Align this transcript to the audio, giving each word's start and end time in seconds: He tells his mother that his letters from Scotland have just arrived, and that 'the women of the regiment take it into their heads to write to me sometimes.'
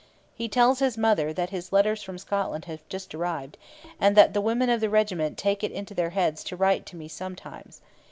He 0.33 0.49
tells 0.49 0.79
his 0.79 0.97
mother 0.97 1.31
that 1.31 1.51
his 1.51 1.71
letters 1.71 2.01
from 2.01 2.17
Scotland 2.17 2.65
have 2.65 2.81
just 2.89 3.13
arrived, 3.13 3.55
and 3.99 4.17
that 4.17 4.33
'the 4.33 4.41
women 4.41 4.71
of 4.71 4.81
the 4.81 4.89
regiment 4.89 5.37
take 5.37 5.63
it 5.63 5.71
into 5.71 5.93
their 5.93 6.09
heads 6.09 6.43
to 6.45 6.55
write 6.55 6.87
to 6.87 6.95
me 6.95 7.07
sometimes.' 7.07 7.81